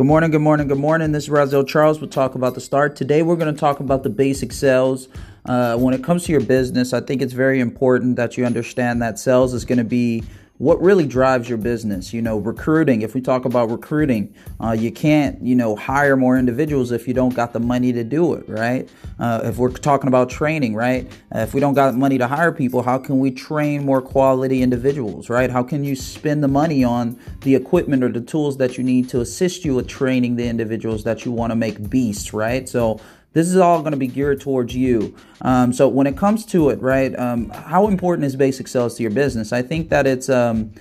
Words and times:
Good 0.00 0.06
morning, 0.06 0.30
good 0.30 0.40
morning, 0.40 0.66
good 0.66 0.78
morning. 0.78 1.12
This 1.12 1.24
is 1.24 1.28
Razel 1.28 1.68
Charles. 1.68 2.00
We'll 2.00 2.08
talk 2.08 2.34
about 2.34 2.54
the 2.54 2.60
start. 2.62 2.96
Today, 2.96 3.20
we're 3.20 3.36
going 3.36 3.54
to 3.54 3.60
talk 3.60 3.80
about 3.80 4.02
the 4.02 4.08
basic 4.08 4.50
sales. 4.50 5.08
Uh, 5.44 5.76
when 5.76 5.92
it 5.92 6.02
comes 6.02 6.24
to 6.24 6.32
your 6.32 6.40
business, 6.40 6.94
I 6.94 7.02
think 7.02 7.20
it's 7.20 7.34
very 7.34 7.60
important 7.60 8.16
that 8.16 8.38
you 8.38 8.46
understand 8.46 9.02
that 9.02 9.18
sales 9.18 9.52
is 9.52 9.66
going 9.66 9.76
to 9.76 9.84
be 9.84 10.24
what 10.60 10.78
really 10.82 11.06
drives 11.06 11.48
your 11.48 11.56
business? 11.56 12.12
You 12.12 12.20
know 12.20 12.36
recruiting 12.36 13.00
if 13.00 13.14
we 13.14 13.22
talk 13.22 13.46
about 13.46 13.70
recruiting 13.70 14.34
uh, 14.62 14.72
you 14.72 14.92
can't 14.92 15.40
you 15.40 15.54
know 15.54 15.74
hire 15.74 16.16
more 16.16 16.36
individuals 16.38 16.92
if 16.92 17.08
you 17.08 17.14
don't 17.14 17.34
got 17.34 17.54
the 17.54 17.60
money 17.60 17.94
to 17.94 18.04
do 18.04 18.34
it 18.34 18.46
right? 18.46 18.86
Uh, 19.18 19.40
if 19.44 19.56
we're 19.56 19.70
talking 19.70 20.08
about 20.08 20.28
training 20.28 20.74
right? 20.74 21.10
Uh, 21.34 21.38
if 21.38 21.54
we 21.54 21.60
don't 21.60 21.72
got 21.72 21.94
money 21.94 22.18
to 22.18 22.26
hire 22.26 22.52
people 22.52 22.82
how 22.82 22.98
can 22.98 23.18
we 23.20 23.30
train 23.30 23.86
more 23.86 24.02
quality 24.02 24.60
individuals 24.60 25.30
right? 25.30 25.50
How 25.50 25.62
can 25.62 25.82
you 25.82 25.96
spend 25.96 26.44
the 26.44 26.48
money 26.48 26.84
on 26.84 27.18
the 27.40 27.54
equipment 27.54 28.04
or 28.04 28.10
the 28.10 28.20
tools 28.20 28.58
that 28.58 28.76
you 28.76 28.84
need 28.84 29.08
to 29.08 29.22
assist 29.22 29.64
you 29.64 29.74
with 29.74 29.88
training 29.88 30.36
the 30.36 30.46
individuals 30.46 31.04
that 31.04 31.24
you 31.24 31.32
want 31.32 31.52
to 31.52 31.56
make 31.56 31.88
beasts 31.88 32.34
right? 32.34 32.68
So 32.68 33.00
this 33.32 33.48
is 33.48 33.56
all 33.56 33.80
going 33.80 33.92
to 33.92 33.98
be 33.98 34.08
geared 34.08 34.40
towards 34.40 34.74
you. 34.74 35.14
Um, 35.42 35.72
so 35.72 35.88
when 35.88 36.06
it 36.06 36.16
comes 36.16 36.44
to 36.46 36.70
it, 36.70 36.80
right? 36.82 37.16
Um, 37.18 37.50
how 37.50 37.86
important 37.86 38.26
is 38.26 38.36
basic 38.36 38.68
sales 38.68 38.96
to 38.96 39.02
your 39.02 39.12
business? 39.12 39.52
I 39.52 39.62
think 39.62 39.88
that 39.90 40.06
it's 40.06 40.28
um, 40.28 40.72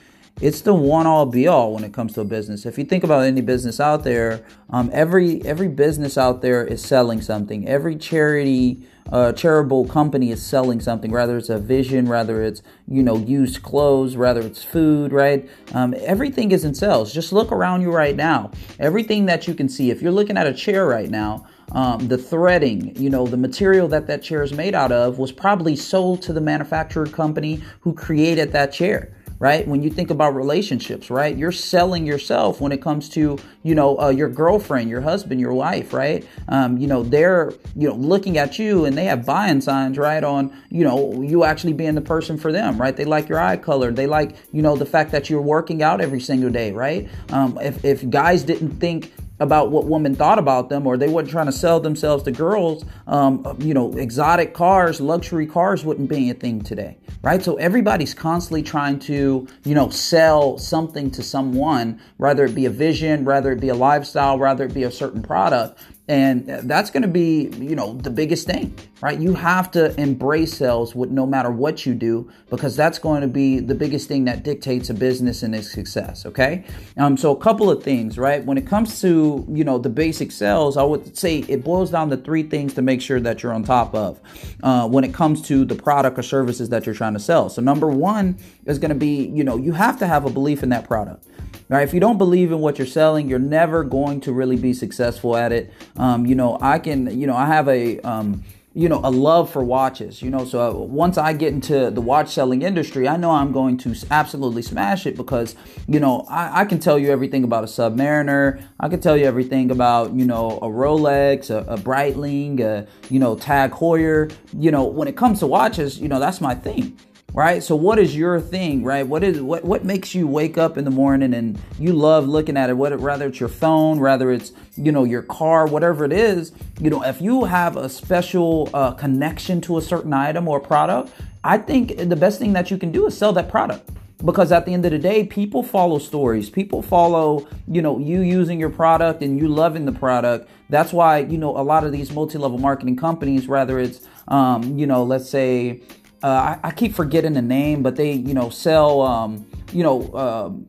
it's 0.41 0.61
the 0.61 0.73
one 0.73 1.05
all 1.05 1.25
be 1.25 1.47
all 1.47 1.73
when 1.73 1.83
it 1.83 1.93
comes 1.93 2.13
to 2.13 2.21
a 2.21 2.25
business. 2.25 2.65
If 2.65 2.77
you 2.77 2.85
think 2.85 3.03
about 3.03 3.25
any 3.25 3.41
business 3.41 3.79
out 3.79 4.03
there, 4.03 4.43
um, 4.69 4.89
every 4.93 5.43
every 5.45 5.67
business 5.67 6.17
out 6.17 6.41
there 6.41 6.65
is 6.65 6.81
selling 6.81 7.21
something. 7.21 7.67
Every 7.67 7.97
charity, 7.97 8.87
uh, 9.11 9.33
charitable 9.33 9.87
company 9.89 10.31
is 10.31 10.41
selling 10.41 10.79
something. 10.79 11.11
Whether 11.11 11.37
it's 11.37 11.49
a 11.49 11.59
vision, 11.59 12.07
whether 12.07 12.41
it's 12.41 12.61
you 12.87 13.03
know 13.03 13.17
used 13.17 13.61
clothes, 13.63 14.15
whether 14.15 14.39
it's 14.39 14.63
food, 14.63 15.11
right? 15.11 15.47
Um, 15.73 15.93
everything 15.99 16.51
is 16.51 16.63
in 16.63 16.73
sales. 16.73 17.13
Just 17.13 17.33
look 17.33 17.51
around 17.51 17.81
you 17.81 17.91
right 17.91 18.15
now. 18.15 18.51
Everything 18.79 19.25
that 19.25 19.47
you 19.47 19.53
can 19.53 19.67
see. 19.67 19.91
If 19.91 20.01
you're 20.01 20.11
looking 20.11 20.37
at 20.37 20.47
a 20.47 20.53
chair 20.53 20.87
right 20.87 21.09
now 21.09 21.45
um, 21.71 22.07
the 22.07 22.17
threading, 22.17 22.95
you 22.95 23.09
know, 23.09 23.27
the 23.27 23.37
material 23.37 23.87
that 23.89 24.07
that 24.07 24.23
chair 24.23 24.43
is 24.43 24.53
made 24.53 24.75
out 24.75 24.91
of 24.91 25.19
was 25.19 25.31
probably 25.31 25.75
sold 25.75 26.21
to 26.23 26.33
the 26.33 26.41
manufacturer 26.41 27.05
company 27.05 27.61
who 27.81 27.93
created 27.93 28.51
that 28.53 28.71
chair 28.71 29.13
right? 29.39 29.65
When 29.65 29.81
you 29.81 29.89
think 29.89 30.09
about 30.09 30.35
relationships, 30.35 31.09
right? 31.09 31.35
You're 31.35 31.53
selling 31.53 32.05
yourself 32.05 32.59
when 32.59 32.73
it 32.73 32.81
comes 32.81 33.07
to, 33.09 33.39
you 33.63 33.73
know, 33.73 33.97
uh, 33.97 34.09
your 34.09 34.27
girlfriend, 34.27 34.89
your 34.89 34.99
husband, 34.99 35.39
your 35.39 35.53
wife, 35.53 35.93
right? 35.93 36.27
Um, 36.49 36.77
you 36.77 36.87
know, 36.87 37.03
they're, 37.03 37.53
you 37.75 37.87
know, 37.87 37.95
looking 37.95 38.37
at 38.37 38.59
you 38.59 38.83
and 38.83 38.97
they 38.97 39.05
have 39.05 39.25
buying 39.25 39.61
signs, 39.61 39.97
right? 39.97 40.23
On, 40.23 40.53
you 40.69 40.83
know, 40.83 41.21
you 41.21 41.45
actually 41.45 41.71
being 41.71 41.95
the 41.95 42.01
person 42.01 42.37
for 42.37 42.51
them, 42.51 42.79
right? 42.79 42.95
They 42.95 43.05
like 43.05 43.29
your 43.29 43.39
eye 43.39 43.55
color. 43.55 43.91
They 43.91 44.07
like, 44.07 44.35
you 44.51 44.61
know, 44.61 44.75
the 44.75 44.85
fact 44.85 45.11
that 45.13 45.29
you're 45.29 45.41
working 45.41 45.81
out 45.81 46.01
every 46.01 46.19
single 46.19 46.49
day, 46.49 46.73
right? 46.73 47.07
Um, 47.29 47.57
if, 47.61 47.83
if 47.85 48.09
guys 48.09 48.43
didn't 48.43 48.77
think 48.79 49.13
about 49.39 49.71
what 49.71 49.85
women 49.85 50.15
thought 50.15 50.39
about 50.39 50.69
them 50.69 50.85
or 50.85 50.97
they 50.97 51.07
weren't 51.07 51.29
trying 51.29 51.45
to 51.45 51.51
sell 51.51 51.79
themselves 51.79 52.23
to 52.23 52.31
girls 52.31 52.85
um, 53.07 53.45
you 53.59 53.73
know 53.73 53.93
exotic 53.93 54.53
cars 54.53 54.99
luxury 54.99 55.47
cars 55.47 55.83
wouldn't 55.85 56.09
be 56.09 56.29
a 56.29 56.33
thing 56.33 56.61
today 56.61 56.97
right? 57.21 57.43
So 57.43 57.55
everybody's 57.55 58.13
constantly 58.13 58.63
trying 58.63 58.99
to 58.99 59.47
you 59.63 59.75
know 59.75 59.89
sell 59.89 60.57
something 60.57 61.11
to 61.11 61.23
someone 61.23 61.99
whether 62.17 62.45
it 62.45 62.55
be 62.55 62.65
a 62.65 62.69
vision 62.69 63.25
whether 63.25 63.51
it 63.51 63.59
be 63.59 63.69
a 63.69 63.75
lifestyle 63.75 64.37
whether 64.37 64.65
it 64.65 64.73
be 64.73 64.83
a 64.83 64.91
certain 64.91 65.21
product 65.21 65.79
and 66.09 66.47
that's 66.47 66.89
going 66.89 67.03
to 67.03 67.07
be, 67.07 67.51
you 67.59 67.75
know, 67.75 67.93
the 67.93 68.09
biggest 68.09 68.47
thing, 68.47 68.75
right? 68.99 69.19
You 69.19 69.35
have 69.35 69.69
to 69.71 69.97
embrace 70.01 70.57
sales 70.57 70.95
with 70.95 71.11
no 71.11 71.27
matter 71.27 71.51
what 71.51 71.85
you 71.85 71.93
do, 71.93 72.31
because 72.49 72.75
that's 72.75 72.97
going 72.97 73.21
to 73.21 73.27
be 73.27 73.59
the 73.59 73.75
biggest 73.75 74.07
thing 74.07 74.25
that 74.25 74.41
dictates 74.41 74.89
a 74.89 74.95
business 74.95 75.43
and 75.43 75.53
its 75.53 75.71
success. 75.71 76.25
Okay. 76.25 76.65
Um, 76.97 77.15
so 77.15 77.31
a 77.31 77.37
couple 77.37 77.69
of 77.69 77.83
things, 77.83 78.17
right? 78.17 78.43
When 78.43 78.57
it 78.57 78.65
comes 78.65 78.99
to, 79.01 79.45
you 79.47 79.63
know, 79.63 79.77
the 79.77 79.89
basic 79.89 80.31
sales, 80.31 80.77
I 80.77 80.83
would 80.83 81.15
say 81.15 81.45
it 81.47 81.63
boils 81.63 81.91
down 81.91 82.09
to 82.09 82.17
three 82.17 82.41
things 82.41 82.73
to 82.73 82.81
make 82.81 83.03
sure 83.03 83.19
that 83.19 83.43
you're 83.43 83.53
on 83.53 83.63
top 83.63 83.93
of 83.93 84.19
uh, 84.63 84.87
when 84.87 85.03
it 85.03 85.13
comes 85.13 85.43
to 85.43 85.63
the 85.63 85.75
product 85.75 86.17
or 86.17 86.23
services 86.23 86.69
that 86.69 86.87
you're 86.87 86.95
trying 86.95 87.13
to 87.13 87.19
sell. 87.19 87.49
So 87.49 87.61
number 87.61 87.87
one 87.87 88.39
is 88.65 88.79
going 88.79 88.89
to 88.89 88.95
be, 88.95 89.27
you 89.27 89.43
know, 89.43 89.57
you 89.57 89.73
have 89.73 89.99
to 89.99 90.07
have 90.07 90.25
a 90.25 90.31
belief 90.31 90.63
in 90.63 90.69
that 90.69 90.87
product. 90.87 91.27
Right? 91.69 91.87
If 91.87 91.93
you 91.93 91.99
don't 91.99 92.17
believe 92.17 92.51
in 92.51 92.59
what 92.59 92.79
you're 92.79 92.87
selling, 92.87 93.29
you're 93.29 93.37
never 93.37 93.83
going 93.83 94.21
to 94.21 94.33
really 94.33 94.55
be 94.55 94.73
successful 94.73 95.37
at 95.37 95.51
it. 95.51 95.71
Um, 95.97 96.25
you 96.25 96.33
know, 96.33 96.57
I 96.59 96.79
can, 96.79 97.19
you 97.19 97.27
know, 97.27 97.35
I 97.35 97.45
have 97.45 97.69
a, 97.69 97.99
um, 97.99 98.43
you 98.75 98.87
know 98.87 99.01
a 99.03 99.09
love 99.09 99.49
for 99.49 99.63
watches 99.63 100.21
you 100.21 100.29
know 100.29 100.45
so 100.45 100.71
once 100.71 101.17
i 101.17 101.33
get 101.33 101.53
into 101.53 101.89
the 101.89 102.01
watch 102.01 102.29
selling 102.29 102.61
industry 102.61 103.07
i 103.07 103.17
know 103.17 103.31
i'm 103.31 103.51
going 103.51 103.77
to 103.77 103.95
absolutely 104.11 104.61
smash 104.61 105.07
it 105.07 105.17
because 105.17 105.55
you 105.87 105.99
know 105.99 106.23
i, 106.29 106.61
I 106.61 106.65
can 106.65 106.79
tell 106.79 106.99
you 106.99 107.11
everything 107.11 107.43
about 107.43 107.63
a 107.63 107.67
submariner 107.67 108.61
i 108.79 108.87
can 108.87 109.01
tell 109.01 109.17
you 109.17 109.25
everything 109.25 109.71
about 109.71 110.13
you 110.13 110.23
know 110.23 110.59
a 110.61 110.67
rolex 110.67 111.49
a, 111.49 111.59
a 111.61 111.77
breitling 111.77 112.59
a, 112.59 112.87
you 113.09 113.19
know 113.19 113.35
tag 113.35 113.71
heuer 113.71 114.31
you 114.53 114.69
know 114.69 114.83
when 114.83 115.07
it 115.07 115.17
comes 115.17 115.39
to 115.39 115.47
watches 115.47 115.99
you 115.99 116.07
know 116.07 116.19
that's 116.19 116.39
my 116.39 116.53
thing 116.53 116.95
right? 117.33 117.63
So 117.63 117.75
what 117.75 117.99
is 117.99 118.15
your 118.15 118.39
thing 118.39 118.83
right? 118.83 119.05
What 119.05 119.23
is 119.23 119.41
what 119.41 119.63
what 119.63 119.85
makes 119.85 120.15
you 120.15 120.27
wake 120.27 120.57
up 120.57 120.77
in 120.77 120.85
the 120.85 120.91
morning 120.91 121.33
and 121.33 121.59
you 121.77 121.93
love 121.93 122.27
looking 122.27 122.57
at 122.57 122.69
it 122.69 122.73
whether 122.73 122.97
rather 122.97 123.27
it's 123.27 123.39
your 123.39 123.49
phone 123.49 123.99
rather 123.99 124.31
it's 124.31 124.51
you 124.75 124.91
know 124.91 125.03
your 125.03 125.21
car 125.21 125.67
whatever 125.67 126.05
it 126.05 126.13
is 126.13 126.51
you 126.79 126.89
know 126.89 127.03
if 127.03 127.21
you 127.21 127.43
have 127.43 127.77
a 127.77 127.89
special 127.89 128.69
uh, 128.73 128.91
connection 128.91 129.61
to 129.61 129.77
a 129.77 129.81
certain 129.81 130.13
item 130.13 130.47
or 130.47 130.59
product 130.59 131.11
i 131.43 131.57
think 131.57 131.97
the 131.97 132.15
best 132.15 132.39
thing 132.39 132.53
that 132.53 132.71
you 132.71 132.77
can 132.77 132.91
do 132.91 133.05
is 133.07 133.17
sell 133.17 133.33
that 133.33 133.49
product. 133.49 133.89
Because 134.25 134.51
at 134.51 134.65
the 134.65 134.73
end 134.73 134.83
of 134.83 134.91
the 134.91 134.99
day 134.99 135.23
people 135.23 135.63
follow 135.63 135.97
stories. 135.97 136.49
People 136.49 136.81
follow 136.81 137.47
you 137.69 137.81
know 137.81 137.99
you 137.99 138.19
using 138.19 138.59
your 138.59 138.69
product 138.69 139.21
and 139.21 139.39
you 139.39 139.47
loving 139.47 139.85
the 139.85 139.93
product. 139.93 140.49
That's 140.69 140.91
why 140.91 141.19
you 141.19 141.37
know 141.37 141.57
a 141.57 141.63
lot 141.63 141.85
of 141.85 141.93
these 141.93 142.11
multi-level 142.11 142.57
marketing 142.57 142.97
companies 142.97 143.47
whether 143.47 143.79
it's 143.79 144.05
um, 144.27 144.77
you 144.77 144.85
know 144.85 145.03
let's 145.03 145.29
say 145.29 145.81
uh, 146.23 146.57
I, 146.63 146.67
I, 146.67 146.71
keep 146.71 146.93
forgetting 146.93 147.33
the 147.33 147.41
name, 147.41 147.81
but 147.81 147.95
they, 147.95 148.11
you 148.11 148.33
know, 148.33 148.49
sell, 148.49 149.01
um, 149.01 149.45
you 149.71 149.83
know, 149.83 150.13
um, 150.13 150.67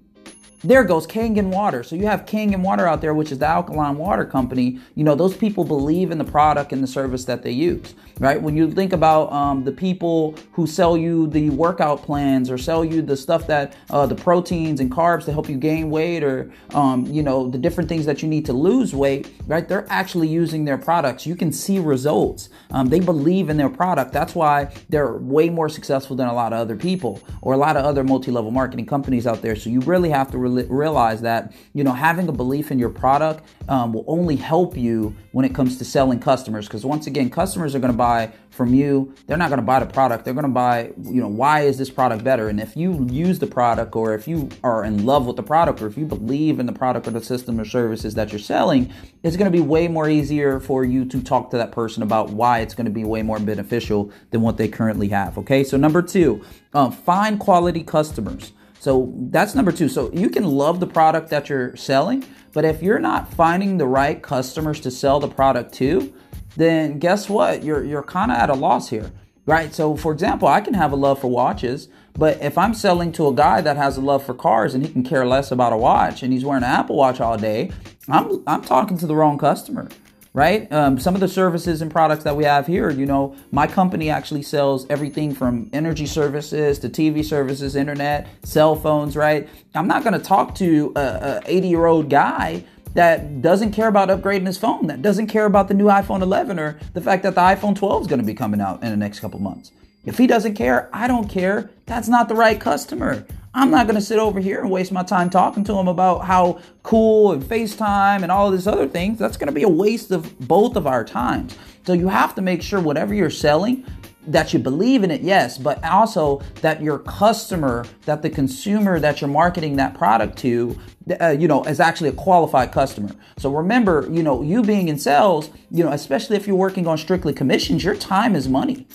there 0.63 0.85
goes 0.85 1.07
Kangen 1.07 1.47
Water. 1.47 1.83
So 1.83 1.97
you 1.97 2.07
have 2.07 2.27
Kangen 2.27 2.63
Water 2.63 2.87
out 2.87 3.01
there, 3.01 3.15
which 3.15 3.33
is 3.33 3.39
the 3.39 3.47
alkaline 3.47 3.97
water 3.97 4.27
company. 4.27 4.79
You 4.95 5.05
know, 5.05 5.15
those 5.15 5.35
people 5.35 5.65
believe 5.65 6.11
in 6.11 6.19
the 6.19 6.25
product 6.25 6.73
and 6.73 6.83
the 6.83 6.87
service 6.87 7.25
that 7.25 7.43
they 7.43 7.51
use, 7.51 7.95
right? 8.19 8.41
When 8.41 8.57
you 8.57 8.71
think 8.71 8.93
about 8.93 9.33
um, 9.33 9.65
the 9.65 9.73
people 9.73 10.35
who 10.53 10.67
sell 10.67 10.99
you 10.99 11.29
the 11.29 11.49
workout 11.51 12.03
plans 12.03 12.51
or 12.51 12.59
sell 12.59 12.85
you 12.85 13.01
the 13.01 13.17
stuff 13.17 13.47
that 13.47 13.75
uh, 13.89 14.05
the 14.05 14.15
proteins 14.15 14.81
and 14.81 14.91
carbs 14.91 15.25
to 15.25 15.33
help 15.33 15.49
you 15.49 15.57
gain 15.57 15.89
weight 15.89 16.23
or, 16.23 16.53
um, 16.75 17.07
you 17.07 17.23
know, 17.23 17.49
the 17.49 17.59
different 17.59 17.89
things 17.89 18.05
that 18.05 18.23
you 18.23 18.29
need 18.29 18.45
to 18.45 18.53
lose 18.53 18.95
weight, 18.95 19.33
right? 19.47 19.67
They're 19.67 19.87
actually 19.89 20.29
using 20.29 20.67
their 20.67 20.79
products. 20.79 21.25
You 21.25 21.37
can 21.37 21.53
see 21.53 21.79
results. 21.79 22.51
Um, 22.71 22.89
they 22.89 23.01
believe 23.01 23.49
in 23.49 23.57
their 23.57 23.71
product. 23.71 24.13
That's 24.13 24.35
why 24.35 24.75
they're 24.91 25.15
way 25.15 25.49
more 25.49 25.71
successful 25.71 26.17
than 26.17 26.29
a 26.29 26.35
lot 26.35 26.53
of 26.53 26.59
other 26.59 26.77
people 26.77 27.23
or 27.41 27.55
a 27.55 27.57
lot 27.57 27.79
of 27.79 27.87
other 27.87 28.05
multi 28.05 28.31
level 28.31 28.51
marketing 28.51 28.85
companies 28.85 29.27
out 29.27 29.41
there. 29.41 29.57
So 29.57 29.71
you 29.71 29.81
really 29.81 30.11
have 30.11 30.31
to 30.33 30.50
realize 30.51 31.21
that 31.23 31.53
you 31.73 31.85
know 31.85 31.93
having 31.93 32.29
a 32.29 32.33
belief 32.33 32.71
in 32.71 32.79
your 32.79 32.91
product 32.91 33.45
um, 33.69 33.93
will 33.93 34.05
only 34.07 34.37
help 34.37 34.77
you 34.77 35.15
when 35.33 35.45
it 35.45 35.55
comes 35.55 35.79
to 35.79 35.85
selling 35.85 36.21
customers. 36.21 36.67
Because 36.67 36.85
once 36.85 37.07
again 37.07 37.31
customers 37.31 37.75
are 37.75 37.81
going 37.81 37.93
to 37.93 37.99
buy 37.99 38.33
from 38.51 38.75
you. 38.75 39.15
They're 39.27 39.37
not 39.37 39.49
going 39.49 39.61
to 39.61 39.67
buy 39.67 39.81
the 39.81 39.87
product. 39.87 40.25
They're 40.25 40.35
going 40.35 40.45
to 40.45 40.51
buy 40.51 40.93
you 41.03 41.21
know 41.21 41.29
why 41.29 41.63
is 41.63 41.79
this 41.79 41.91
product 41.91 42.25
better? 42.25 42.49
And 42.49 42.61
if 42.61 42.77
you 42.77 43.07
use 43.11 43.39
the 43.39 43.47
product 43.47 43.95
or 43.97 44.15
if 44.15 44.27
you 44.29 44.49
are 44.63 44.85
in 44.85 45.07
love 45.07 45.27
with 45.27 45.37
the 45.37 45.43
product 45.43 45.81
or 45.83 45.87
if 45.87 45.97
you 45.97 46.07
believe 46.07 46.59
in 46.59 46.67
the 46.67 46.73
product 46.73 47.07
or 47.07 47.11
the 47.11 47.23
system 47.23 47.61
or 47.61 47.65
services 47.65 48.15
that 48.15 48.33
you're 48.33 48.39
selling 48.39 48.93
it's 49.23 49.37
going 49.37 49.51
to 49.51 49.57
be 49.57 49.63
way 49.63 49.89
more 49.89 50.09
easier 50.09 50.61
for 50.61 50.85
you 50.85 51.05
to 51.05 51.23
talk 51.23 51.51
to 51.51 51.57
that 51.57 51.73
person 51.73 52.03
about 52.03 52.31
why 52.31 52.61
it's 52.61 52.75
going 52.75 52.87
to 52.87 52.91
be 52.91 53.05
way 53.05 53.23
more 53.23 53.39
beneficial 53.39 54.11
than 54.31 54.41
what 54.41 54.57
they 54.57 54.69
currently 54.69 55.09
have 55.09 55.37
okay? 55.39 55.65
So 55.65 55.77
number 55.77 56.03
two 56.03 56.43
um, 56.73 56.93
find 56.93 57.39
quality 57.39 57.83
customers 57.83 58.53
so 58.81 59.13
that's 59.15 59.55
number 59.55 59.73
two. 59.73 59.91
So 59.91 60.11
you 60.11 60.31
can 60.31 60.45
love 60.45 60.81
the 60.81 60.87
product 60.87 61.29
that 61.29 61.51
you're 61.51 61.77
selling, 61.77 62.25
but 62.55 62.65
if 62.65 62.83
you're 62.83 62.99
not 62.99 63.33
finding 63.35 63.77
the 63.77 63.87
right 63.87 64.21
customers 64.23 64.81
to 64.81 64.91
sell 64.91 65.21
the 65.21 65.29
product 65.29 65.75
to, 65.75 66.13
then 66.57 66.99
guess 66.99 67.29
what? 67.29 67.63
You're 67.63 67.85
you're 67.85 68.03
kind 68.03 68.33
of 68.33 68.39
at 68.39 68.49
a 68.49 68.55
loss 68.55 68.89
here, 68.89 69.13
right? 69.45 69.75
So 69.75 69.97
for 69.97 70.13
example, 70.13 70.49
I 70.49 70.63
can 70.63 70.73
have 70.73 70.93
a 70.93 70.97
love 70.97 71.21
for 71.21 71.29
watches, 71.29 71.89
but 72.15 72.41
if 72.41 72.57
I'm 72.57 72.73
selling 72.73 73.13
to 73.13 73.29
a 73.29 73.35
guy 73.35 73.61
that 73.61 73.77
has 73.77 73.99
a 73.99 74.01
love 74.01 74.25
for 74.25 74.33
cars 74.33 74.73
and 74.73 74.85
he 74.85 74.91
can 74.91 75.03
care 75.03 75.27
less 75.27 75.53
about 75.53 75.75
a 75.75 75.77
watch 75.77 76.23
and 76.23 76.33
he's 76.33 76.45
wearing 76.45 76.65
an 76.65 76.71
Apple 76.71 76.97
Watch 76.97 77.21
all 77.21 77.37
day, 77.37 77.71
I'm 78.09 78.43
I'm 78.47 78.63
talking 78.63 78.97
to 78.97 79.07
the 79.07 79.15
wrong 79.15 79.37
customer 79.37 79.91
right? 80.33 80.71
Um, 80.73 80.99
some 80.99 81.15
of 81.15 81.21
the 81.21 81.29
services 81.29 81.83
and 81.83 81.91
products 81.91 82.25
that 82.25 82.37
we 82.37 82.45
have 82.45 82.67
here, 82.67 82.91
you 82.91 83.07
know, 83.07 83.35
my 83.51 83.67
company 83.67 84.11
actually 84.11 84.43
sells 84.43 84.87
everything 84.89 85.35
from 85.35 85.69
energy 85.73 86.07
services 86.07 86.79
to 86.81 86.89
TV 86.89 87.25
services, 87.25 87.75
internet, 87.75 88.29
cell 88.45 88.77
phones, 88.77 89.17
right? 89.17 89.49
I'm 89.75 89.89
not 89.89 90.05
going 90.05 90.15
to 90.15 90.25
talk 90.25 90.55
to 90.57 90.93
a 90.95 91.41
80 91.47 91.69
year 91.69 91.87
old 91.87 92.09
guy 92.09 92.65
that 92.95 93.41
doesn't 93.41 93.73
care 93.73 93.89
about 93.89 94.09
upgrading 94.09 94.47
his 94.47 94.59
phone, 94.59 94.87
that 94.89 95.03
doesn't 95.03 95.29
care 95.29 95.47
about 95.47 95.69
the 95.69 95.75
new 95.75 95.87
iPhone 95.87 96.23
11 96.23 96.59
or 96.59 96.79
the 96.93 97.01
fact 97.01 97.23
that 97.23 97.35
the 97.35 97.41
iPhone 97.41 97.77
12 97.77 98.03
is 98.03 98.07
going 98.09 98.21
to 98.21 98.27
be 98.27 98.35
coming 98.35 98.61
out 98.61 98.83
in 98.83 98.91
the 98.91 98.97
next 98.97 99.21
couple 99.21 99.41
months. 99.41 99.73
If 100.05 100.19
he 100.19 100.27
doesn't 100.27 100.55
care, 100.55 100.89
I 100.93 101.07
don't 101.07 101.29
care. 101.29 101.71
That's 101.87 102.09
not 102.09 102.29
the 102.29 102.35
right 102.35 102.59
customer. 102.59 103.27
I'm 103.53 103.71
not 103.73 103.87
going 103.87 103.97
to 103.97 104.03
sit 104.03 104.21
over 104.21 104.39
here 104.39 104.61
and 104.61 104.71
waste 104.71 104.93
my 104.93 105.03
time 105.03 105.29
talking 105.29 105.65
to 105.65 105.73
them 105.73 105.89
about 105.89 106.21
how 106.25 106.61
cool 106.85 107.33
and 107.33 107.43
FaceTime 107.43 108.23
and 108.23 108.31
all 108.31 108.49
this 108.51 108.69
other 108.69 108.87
things. 108.87 109.19
That's 109.19 109.37
going 109.37 109.49
to 109.49 109.53
be 109.53 109.65
a 109.65 109.69
waste 109.69 110.13
of 110.13 110.39
both 110.47 110.77
of 110.77 110.87
our 110.87 111.05
times. 111.05 111.59
So 111.85 111.93
you 111.93 112.07
have 112.07 112.37
to 112.37 112.43
make 112.43 112.63
sure 112.63 112.81
whatever 112.81 113.13
you're 113.13 113.29
selling, 113.29 113.85
that 114.27 114.53
you 114.53 114.59
believe 114.59 115.03
in 115.03 115.11
it, 115.11 115.23
yes, 115.23 115.59
but 115.59 115.83
also 115.83 116.41
that 116.61 116.83
your 116.83 116.99
customer, 116.99 117.85
that 118.05 118.23
the 118.23 118.31
consumer 118.31 119.01
that 119.01 119.21
you're 119.21 119.31
marketing 119.31 119.77
that 119.77 119.95
product 119.95 120.39
to, 120.39 120.79
uh, 121.21 121.31
you 121.31 121.49
know, 121.49 121.65
is 121.65 121.81
actually 121.81 122.11
a 122.11 122.13
qualified 122.13 122.71
customer. 122.71 123.11
So 123.39 123.51
remember, 123.51 124.07
you 124.11 124.23
know, 124.23 124.43
you 124.43 124.63
being 124.63 124.89
in 124.89 124.99
sales, 124.99 125.51
you 125.71 125.83
know, 125.83 125.91
especially 125.91 126.37
if 126.37 126.47
you're 126.47 126.55
working 126.55 126.87
on 126.87 126.99
strictly 126.99 127.33
commissions, 127.33 127.83
your 127.83 127.97
time 127.97 128.37
is 128.37 128.49
money 128.49 128.87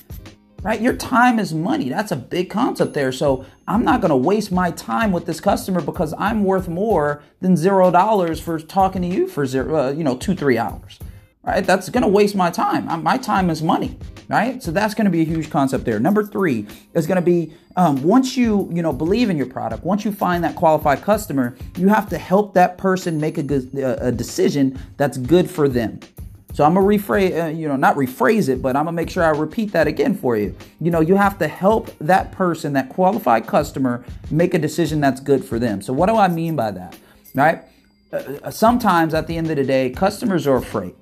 right? 0.66 0.82
Your 0.82 0.96
time 0.96 1.38
is 1.38 1.54
money. 1.54 1.90
That's 1.90 2.12
a 2.12 2.16
big 2.16 2.50
concept 2.50 2.96
there. 2.96 3.12
So 3.12 3.46
I'm 3.68 3.86
not 3.86 4.02
going 4.02 4.10
to 4.10 4.16
waste 4.16 4.52
my 4.52 4.72
time 4.72 5.12
with 5.12 5.28
this 5.28 5.40
customer 5.40 5.80
because 5.80 6.12
I'm 6.18 6.44
worth 6.44 6.68
more 6.68 7.22
than 7.40 7.56
zero 7.56 7.92
dollars 7.92 8.40
for 8.40 8.60
talking 8.60 9.04
to 9.04 9.08
you 9.08 9.28
for 9.28 9.46
zero, 9.46 9.76
uh, 9.78 9.92
you 9.92 10.04
know, 10.04 10.18
two, 10.18 10.34
three 10.34 10.58
hours, 10.58 10.98
right? 11.44 11.64
That's 11.64 11.90
going 11.90 12.02
to 12.02 12.08
waste 12.10 12.36
my 12.36 12.50
time. 12.50 13.04
My 13.04 13.16
time 13.20 13.52
is 13.52 13.62
money, 13.62 14.00
right? 14.28 14.62
So 14.64 14.72
that's 14.72 14.96
going 14.96 15.06
to 15.06 15.12
be 15.12 15.22
a 15.22 15.26
huge 15.26 15.52
concept 15.52 15.86
there. 15.86 16.00
Number 16.00 16.26
three 16.26 16.66
is 16.96 17.06
going 17.06 17.18
to 17.18 17.22
be 17.22 17.54
um, 17.76 18.02
once 18.02 18.36
you, 18.36 18.68
you 18.74 18.82
know, 18.82 18.92
believe 18.92 19.30
in 19.30 19.38
your 19.38 19.46
product, 19.46 19.84
once 19.84 20.04
you 20.04 20.12
find 20.12 20.44
that 20.44 20.56
qualified 20.56 21.04
customer, 21.04 21.56
you 21.78 21.90
have 21.90 22.10
to 22.10 22.18
help 22.18 22.56
that 22.56 22.80
person 22.80 23.20
make 23.20 23.38
a, 23.38 23.44
good, 23.44 23.72
a 23.76 24.12
decision 24.12 24.80
that's 24.98 25.20
good 25.20 25.48
for 25.48 25.70
them. 25.70 26.00
So 26.56 26.64
I'm 26.64 26.74
gonna 26.74 26.88
rephrase, 26.88 27.44
uh, 27.44 27.48
you 27.50 27.68
know, 27.68 27.76
not 27.76 27.98
rephrase 27.98 28.48
it, 28.48 28.62
but 28.62 28.78
I'm 28.78 28.86
gonna 28.86 28.96
make 28.96 29.10
sure 29.10 29.24
I 29.24 29.32
repeat 29.32 29.74
that 29.74 29.88
again 29.88 30.16
for 30.16 30.38
you. 30.38 30.56
You 30.80 30.90
know, 30.90 31.02
you 31.02 31.18
have 31.18 31.38
to 31.40 31.50
help 31.50 31.92
that 32.00 32.32
person, 32.32 32.72
that 32.74 32.88
qualified 32.88 33.46
customer, 33.46 34.06
make 34.32 34.54
a 34.54 34.58
decision 34.58 35.02
that's 35.02 35.20
good 35.20 35.44
for 35.44 35.60
them. 35.60 35.82
So 35.82 35.92
what 35.92 36.08
do 36.08 36.16
I 36.16 36.30
mean 36.30 36.56
by 36.56 36.72
that? 36.72 36.98
Right? 37.34 37.62
Uh, 38.14 38.38
uh 38.42 38.52
sometimes 38.52 39.14
at 39.14 39.28
the 39.28 39.36
end 39.36 39.50
of 39.52 39.58
the 39.58 39.66
day, 39.66 39.90
customers 39.90 40.48
are 40.48 40.56
afraid. 40.56 40.96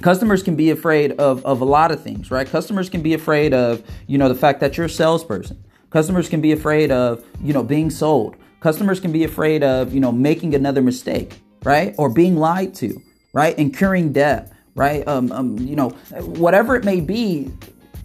Customers 0.00 0.42
can 0.42 0.56
be 0.56 0.70
afraid 0.70 1.12
of, 1.12 1.46
of 1.46 1.60
a 1.60 1.64
lot 1.64 1.92
of 1.92 2.02
things, 2.02 2.32
right? 2.32 2.48
Customers 2.48 2.90
can 2.90 3.02
be 3.02 3.14
afraid 3.14 3.54
of, 3.54 3.88
you 4.08 4.18
know, 4.18 4.28
the 4.28 4.34
fact 4.34 4.58
that 4.58 4.76
you're 4.76 4.86
a 4.86 4.90
salesperson. 4.90 5.62
Customers 5.90 6.28
can 6.28 6.40
be 6.40 6.50
afraid 6.50 6.90
of, 6.90 7.24
you 7.40 7.52
know, 7.52 7.62
being 7.62 7.88
sold. 7.88 8.34
Customers 8.58 8.98
can 8.98 9.12
be 9.12 9.22
afraid 9.22 9.62
of, 9.62 9.94
you 9.94 10.00
know, 10.00 10.10
making 10.10 10.56
another 10.56 10.82
mistake, 10.82 11.40
right? 11.62 11.94
Or 11.98 12.08
being 12.08 12.36
lied 12.36 12.74
to 12.76 13.00
right? 13.32 13.58
Incurring 13.58 14.12
debt, 14.12 14.52
right? 14.74 15.06
Um, 15.06 15.32
um, 15.32 15.58
you 15.58 15.76
know, 15.76 15.90
whatever 16.20 16.76
it 16.76 16.84
may 16.84 17.00
be, 17.00 17.50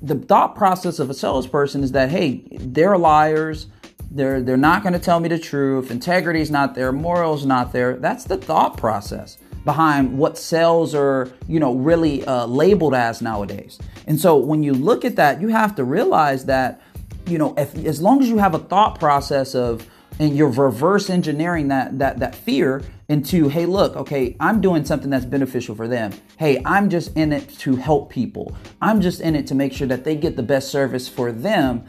the 0.02 0.16
thought 0.16 0.56
process 0.56 1.00
of 1.00 1.10
a 1.10 1.14
salesperson 1.14 1.84
is 1.84 1.92
that 1.94 2.10
hey, 2.10 2.44
they're 2.52 2.98
liars. 2.98 3.68
They're 4.12 4.42
they're 4.42 4.58
not 4.58 4.84
going 4.84 4.94
to 4.94 5.00
tell 5.00 5.20
me 5.20 5.30
the 5.30 5.40
truth. 5.40 5.92
Integrity 5.92 6.42
is 6.42 6.52
not 6.52 6.76
there. 6.76 6.92
Morals 6.92 7.46
not 7.46 7.74
there. 7.74 7.98
That's 7.98 8.26
the 8.26 8.38
thought 8.38 8.78
process 8.78 9.38
behind 9.66 10.16
what 10.16 10.38
sales 10.38 10.94
are, 10.94 11.34
you 11.48 11.60
know, 11.60 11.74
really 11.74 12.24
uh, 12.26 12.46
labeled 12.46 12.94
as 12.94 13.22
nowadays. 13.22 13.80
And 14.06 14.20
so 14.22 14.38
when 14.38 14.62
you 14.62 14.74
look 14.74 15.04
at 15.04 15.16
that, 15.16 15.42
you 15.42 15.48
have 15.48 15.76
to 15.76 15.84
realize 15.84 16.46
that, 16.46 16.80
you 17.26 17.40
know, 17.40 17.56
if 17.58 17.76
as 17.84 18.00
long 18.00 18.22
as 18.22 18.30
you 18.30 18.38
have 18.38 18.54
a 18.54 18.60
thought 18.60 19.00
process 19.00 19.56
of 19.56 19.86
and 20.20 20.36
you're 20.36 20.50
reverse 20.50 21.10
engineering 21.10 21.68
that 21.68 21.98
that 22.00 22.20
that 22.20 22.36
fear 22.36 22.82
into 23.10 23.50
hey 23.50 23.66
look 23.66 23.96
okay 23.96 24.36
i'm 24.40 24.62
doing 24.62 24.84
something 24.86 25.10
that's 25.10 25.26
beneficial 25.26 25.76
for 25.76 25.88
them. 25.88 26.12
Hey 26.38 26.62
i'm 26.66 26.90
just 26.90 27.16
in 27.16 27.32
it 27.32 27.50
to 27.60 27.76
help 27.76 28.10
people. 28.10 28.56
I'm 28.82 29.02
just 29.02 29.22
in 29.22 29.36
it 29.36 29.48
to 29.48 29.56
make 29.56 29.74
sure 29.74 29.88
that 29.88 30.04
they 30.04 30.16
get 30.16 30.36
the 30.36 30.44
best 30.44 30.70
service 30.70 31.08
for 31.08 31.32
them. 31.32 31.86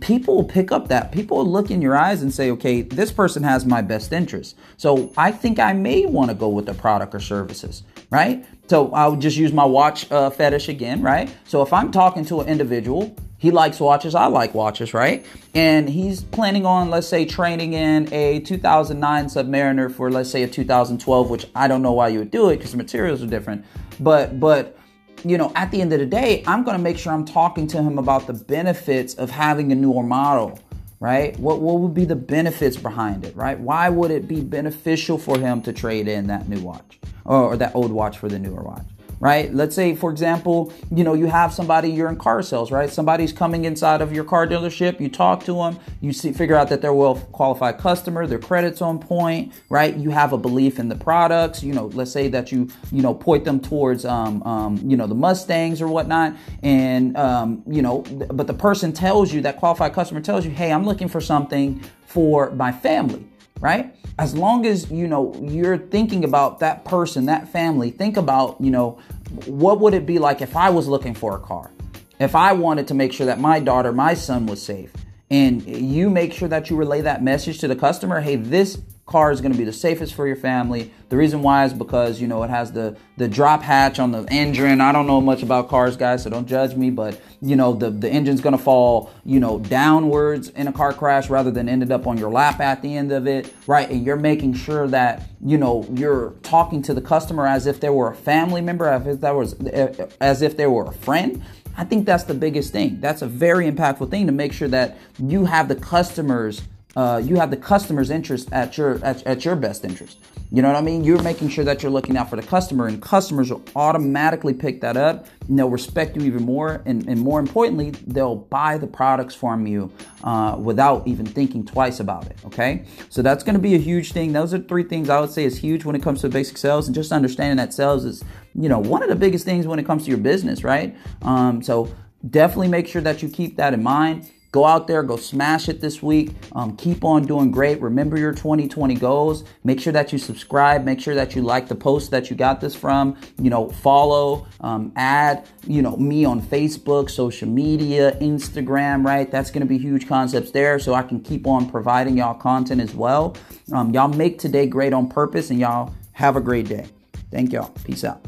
People 0.00 0.36
will 0.36 0.44
pick 0.44 0.72
up 0.72 0.88
that. 0.88 1.12
People 1.12 1.38
will 1.38 1.50
look 1.50 1.70
in 1.70 1.80
your 1.80 1.96
eyes 1.96 2.22
and 2.22 2.32
say 2.32 2.50
okay 2.52 2.82
this 2.82 3.12
person 3.12 3.42
has 3.42 3.64
my 3.66 3.82
best 3.82 4.12
interest. 4.12 4.56
So 4.76 5.12
i 5.16 5.30
think 5.30 5.58
i 5.58 5.72
may 5.72 6.06
want 6.06 6.30
to 6.30 6.34
go 6.34 6.48
with 6.48 6.66
the 6.66 6.74
product 6.74 7.14
or 7.14 7.20
services 7.20 7.82
right? 8.10 8.44
So 8.68 8.92
i'll 8.92 9.16
just 9.16 9.36
use 9.36 9.52
my 9.52 9.64
watch 9.64 10.10
uh, 10.10 10.30
fetish 10.30 10.68
again 10.68 11.02
right? 11.02 11.34
So 11.44 11.62
if 11.62 11.72
i'm 11.72 11.90
talking 11.90 12.24
to 12.26 12.40
an 12.40 12.48
individual 12.48 13.14
he 13.40 13.50
likes 13.50 13.80
watches. 13.80 14.14
I 14.14 14.26
like 14.26 14.54
watches, 14.54 14.92
right? 14.92 15.24
And 15.54 15.88
he's 15.88 16.22
planning 16.22 16.66
on, 16.66 16.90
let's 16.90 17.08
say, 17.08 17.24
training 17.24 17.72
in 17.72 18.12
a 18.12 18.40
2009 18.40 19.24
Submariner 19.24 19.92
for, 19.92 20.10
let's 20.10 20.30
say, 20.30 20.42
a 20.42 20.46
2012, 20.46 21.30
which 21.30 21.46
I 21.56 21.66
don't 21.66 21.80
know 21.80 21.92
why 21.92 22.08
you 22.08 22.18
would 22.18 22.30
do 22.30 22.50
it 22.50 22.58
because 22.58 22.72
the 22.72 22.76
materials 22.76 23.22
are 23.22 23.26
different. 23.26 23.64
But, 23.98 24.38
but, 24.38 24.76
you 25.24 25.38
know, 25.38 25.52
at 25.56 25.70
the 25.70 25.80
end 25.80 25.90
of 25.94 26.00
the 26.00 26.06
day, 26.06 26.44
I'm 26.46 26.64
going 26.64 26.76
to 26.76 26.82
make 26.82 26.98
sure 26.98 27.14
I'm 27.14 27.24
talking 27.24 27.66
to 27.68 27.82
him 27.82 27.98
about 27.98 28.26
the 28.26 28.34
benefits 28.34 29.14
of 29.14 29.30
having 29.30 29.72
a 29.72 29.74
newer 29.74 30.02
model, 30.02 30.58
right? 31.00 31.38
What, 31.40 31.62
what 31.62 31.80
would 31.80 31.94
be 31.94 32.04
the 32.04 32.16
benefits 32.16 32.76
behind 32.76 33.24
it, 33.24 33.34
right? 33.34 33.58
Why 33.58 33.88
would 33.88 34.10
it 34.10 34.28
be 34.28 34.42
beneficial 34.42 35.16
for 35.16 35.38
him 35.38 35.62
to 35.62 35.72
trade 35.72 36.08
in 36.08 36.26
that 36.26 36.46
new 36.46 36.60
watch 36.60 36.98
or, 37.24 37.54
or 37.54 37.56
that 37.56 37.74
old 37.74 37.90
watch 37.90 38.18
for 38.18 38.28
the 38.28 38.38
newer 38.38 38.62
watch? 38.62 38.84
Right? 39.20 39.52
Let's 39.54 39.76
say, 39.76 39.94
for 39.94 40.10
example, 40.10 40.72
you 40.90 41.04
know, 41.04 41.12
you 41.12 41.26
have 41.26 41.52
somebody, 41.52 41.90
you're 41.90 42.08
in 42.08 42.16
car 42.16 42.42
sales, 42.42 42.72
right? 42.72 42.88
Somebody's 42.90 43.32
coming 43.32 43.66
inside 43.66 44.00
of 44.00 44.12
your 44.12 44.24
car 44.24 44.46
dealership, 44.46 44.98
you 44.98 45.10
talk 45.10 45.44
to 45.44 45.52
them, 45.52 45.78
you 46.00 46.14
see, 46.14 46.32
figure 46.32 46.56
out 46.56 46.70
that 46.70 46.80
they're 46.80 46.90
a 46.90 46.96
well 46.96 47.16
qualified 47.16 47.78
customer, 47.78 48.26
their 48.26 48.38
credit's 48.38 48.80
on 48.80 48.98
point, 48.98 49.52
right? 49.68 49.94
You 49.94 50.10
have 50.10 50.32
a 50.32 50.38
belief 50.38 50.78
in 50.78 50.88
the 50.88 50.96
products, 50.96 51.62
you 51.62 51.74
know, 51.74 51.86
let's 51.88 52.10
say 52.10 52.28
that 52.28 52.50
you, 52.50 52.68
you 52.90 53.02
know, 53.02 53.12
point 53.12 53.44
them 53.44 53.60
towards, 53.60 54.06
um, 54.06 54.42
um, 54.44 54.78
you 54.82 54.96
know, 54.96 55.06
the 55.06 55.14
Mustangs 55.14 55.82
or 55.82 55.88
whatnot. 55.88 56.34
And, 56.62 57.14
um, 57.18 57.62
you 57.66 57.82
know, 57.82 58.00
but 58.32 58.46
the 58.46 58.54
person 58.54 58.92
tells 58.92 59.32
you, 59.34 59.42
that 59.42 59.58
qualified 59.58 59.92
customer 59.92 60.22
tells 60.22 60.46
you, 60.46 60.50
hey, 60.50 60.72
I'm 60.72 60.84
looking 60.84 61.08
for 61.08 61.20
something 61.20 61.82
for 62.06 62.50
my 62.52 62.72
family 62.72 63.26
right? 63.60 63.94
As 64.18 64.34
long 64.34 64.66
as 64.66 64.90
you 64.90 65.06
know 65.06 65.34
you're 65.40 65.78
thinking 65.78 66.24
about 66.24 66.60
that 66.60 66.84
person, 66.84 67.26
that 67.26 67.48
family, 67.48 67.90
think 67.90 68.16
about, 68.16 68.60
you 68.60 68.70
know, 68.70 68.98
what 69.46 69.80
would 69.80 69.94
it 69.94 70.06
be 70.06 70.18
like 70.18 70.40
if 70.40 70.56
I 70.56 70.70
was 70.70 70.88
looking 70.88 71.14
for 71.14 71.36
a 71.36 71.40
car? 71.40 71.70
If 72.18 72.34
I 72.34 72.52
wanted 72.52 72.88
to 72.88 72.94
make 72.94 73.12
sure 73.12 73.26
that 73.26 73.40
my 73.40 73.60
daughter, 73.60 73.92
my 73.92 74.14
son 74.14 74.46
was 74.46 74.62
safe, 74.62 74.92
and 75.30 75.66
you 75.66 76.10
make 76.10 76.32
sure 76.32 76.48
that 76.48 76.68
you 76.68 76.76
relay 76.76 77.00
that 77.02 77.22
message 77.22 77.58
to 77.60 77.68
the 77.68 77.76
customer, 77.76 78.20
hey, 78.20 78.36
this 78.36 78.76
car 79.10 79.32
is 79.32 79.40
going 79.40 79.50
to 79.50 79.58
be 79.58 79.64
the 79.64 79.72
safest 79.72 80.14
for 80.14 80.26
your 80.26 80.36
family. 80.36 80.92
The 81.08 81.16
reason 81.16 81.42
why 81.42 81.64
is 81.64 81.74
because 81.74 82.20
you 82.20 82.28
know 82.28 82.44
it 82.44 82.50
has 82.50 82.70
the 82.70 82.96
the 83.16 83.26
drop 83.26 83.60
hatch 83.60 83.98
on 83.98 84.12
the 84.12 84.24
engine. 84.30 84.80
I 84.80 84.92
don't 84.92 85.08
know 85.08 85.20
much 85.20 85.42
about 85.42 85.68
cars, 85.68 85.96
guys, 85.96 86.22
so 86.22 86.30
don't 86.30 86.46
judge 86.46 86.76
me. 86.76 86.90
But 86.90 87.20
you 87.42 87.56
know 87.56 87.72
the 87.72 87.90
the 87.90 88.08
engine's 88.08 88.40
going 88.40 88.56
to 88.56 88.62
fall 88.62 89.10
you 89.24 89.40
know 89.40 89.58
downwards 89.58 90.50
in 90.50 90.68
a 90.68 90.72
car 90.72 90.92
crash 90.92 91.28
rather 91.28 91.50
than 91.50 91.68
ended 91.68 91.90
up 91.90 92.06
on 92.06 92.18
your 92.18 92.30
lap 92.30 92.60
at 92.60 92.82
the 92.82 92.96
end 92.96 93.10
of 93.10 93.26
it, 93.26 93.52
right? 93.66 93.90
And 93.90 94.06
you're 94.06 94.16
making 94.16 94.54
sure 94.54 94.86
that 94.88 95.28
you 95.44 95.58
know 95.58 95.84
you're 95.92 96.30
talking 96.42 96.80
to 96.82 96.94
the 96.94 97.02
customer 97.02 97.48
as 97.48 97.66
if 97.66 97.80
they 97.80 97.90
were 97.90 98.12
a 98.12 98.16
family 98.16 98.60
member, 98.60 98.86
as 98.86 99.06
if 99.06 99.20
that 99.22 99.34
was 99.34 99.54
eh, 99.66 99.92
eh, 99.98 100.06
as 100.20 100.40
if 100.40 100.56
they 100.56 100.68
were 100.68 100.86
a 100.86 100.92
friend. 100.92 101.42
I 101.76 101.84
think 101.84 102.06
that's 102.06 102.24
the 102.24 102.34
biggest 102.34 102.72
thing. 102.72 103.00
That's 103.00 103.22
a 103.22 103.26
very 103.26 103.70
impactful 103.70 104.10
thing 104.10 104.26
to 104.26 104.32
make 104.32 104.52
sure 104.52 104.68
that 104.68 104.98
you 105.18 105.46
have 105.46 105.66
the 105.66 105.76
customers 105.76 106.62
uh, 106.96 107.20
you 107.24 107.36
have 107.36 107.50
the 107.50 107.56
customer's 107.56 108.10
interest 108.10 108.52
at 108.52 108.76
your 108.76 109.02
at, 109.04 109.24
at 109.26 109.44
your 109.44 109.56
best 109.56 109.84
interest. 109.84 110.18
You 110.52 110.62
know 110.62 110.68
what 110.68 110.76
I 110.76 110.80
mean? 110.80 111.04
You're 111.04 111.22
making 111.22 111.50
sure 111.50 111.64
that 111.64 111.80
you're 111.80 111.92
looking 111.92 112.16
out 112.16 112.28
for 112.28 112.34
the 112.34 112.42
customer, 112.42 112.88
and 112.88 113.00
customers 113.00 113.52
will 113.52 113.62
automatically 113.76 114.52
pick 114.52 114.80
that 114.80 114.96
up. 114.96 115.26
And 115.48 115.56
they'll 115.56 115.70
respect 115.70 116.16
you 116.16 116.22
even 116.22 116.44
more, 116.44 116.82
and, 116.86 117.08
and 117.08 117.20
more 117.20 117.38
importantly, 117.38 117.90
they'll 118.08 118.34
buy 118.34 118.76
the 118.76 118.86
products 118.88 119.34
from 119.34 119.66
you 119.68 119.92
uh, 120.24 120.56
without 120.58 121.06
even 121.06 121.24
thinking 121.24 121.64
twice 121.64 122.00
about 122.00 122.26
it. 122.26 122.36
Okay, 122.46 122.84
so 123.10 123.22
that's 123.22 123.44
going 123.44 123.54
to 123.54 123.60
be 123.60 123.76
a 123.76 123.78
huge 123.78 124.12
thing. 124.12 124.32
Those 124.32 124.52
are 124.52 124.58
three 124.58 124.82
things 124.82 125.08
I 125.08 125.20
would 125.20 125.30
say 125.30 125.44
is 125.44 125.56
huge 125.56 125.84
when 125.84 125.94
it 125.94 126.02
comes 126.02 126.20
to 126.22 126.28
basic 126.28 126.58
sales, 126.58 126.88
and 126.88 126.94
just 126.96 127.12
understanding 127.12 127.58
that 127.58 127.72
sales 127.72 128.04
is 128.04 128.24
you 128.54 128.68
know 128.68 128.80
one 128.80 129.04
of 129.04 129.08
the 129.08 129.16
biggest 129.16 129.44
things 129.44 129.68
when 129.68 129.78
it 129.78 129.86
comes 129.86 130.02
to 130.04 130.08
your 130.08 130.18
business, 130.18 130.64
right? 130.64 130.96
Um, 131.22 131.62
so 131.62 131.94
definitely 132.28 132.68
make 132.68 132.88
sure 132.88 133.02
that 133.02 133.22
you 133.22 133.28
keep 133.28 133.56
that 133.56 133.72
in 133.72 133.84
mind. 133.84 134.28
Go 134.52 134.64
out 134.64 134.88
there, 134.88 135.02
go 135.04 135.16
smash 135.16 135.68
it 135.68 135.80
this 135.80 136.02
week. 136.02 136.32
Um, 136.52 136.76
keep 136.76 137.04
on 137.04 137.24
doing 137.24 137.52
great. 137.52 137.80
Remember 137.80 138.18
your 138.18 138.32
2020 138.32 138.94
goals. 138.96 139.44
Make 139.62 139.78
sure 139.80 139.92
that 139.92 140.12
you 140.12 140.18
subscribe. 140.18 140.84
Make 140.84 141.00
sure 141.00 141.14
that 141.14 141.36
you 141.36 141.42
like 141.42 141.68
the 141.68 141.76
post 141.76 142.10
that 142.10 142.30
you 142.30 142.36
got 142.36 142.60
this 142.60 142.74
from. 142.74 143.16
You 143.40 143.50
know, 143.50 143.68
follow, 143.68 144.48
um, 144.60 144.92
add, 144.96 145.46
you 145.66 145.82
know, 145.82 145.96
me 145.96 146.24
on 146.24 146.42
Facebook, 146.42 147.10
social 147.10 147.48
media, 147.48 148.16
Instagram, 148.20 149.04
right? 149.04 149.30
That's 149.30 149.50
going 149.50 149.62
to 149.62 149.68
be 149.68 149.78
huge 149.78 150.08
concepts 150.08 150.50
there 150.50 150.80
so 150.80 150.94
I 150.94 151.02
can 151.02 151.20
keep 151.20 151.46
on 151.46 151.70
providing 151.70 152.16
y'all 152.16 152.34
content 152.34 152.80
as 152.80 152.94
well. 152.94 153.36
Um, 153.72 153.94
y'all 153.94 154.08
make 154.08 154.38
today 154.40 154.66
great 154.66 154.92
on 154.92 155.08
purpose 155.08 155.50
and 155.50 155.60
y'all 155.60 155.94
have 156.12 156.34
a 156.34 156.40
great 156.40 156.68
day. 156.68 156.86
Thank 157.30 157.52
y'all. 157.52 157.70
Peace 157.84 158.02
out. 158.02 158.20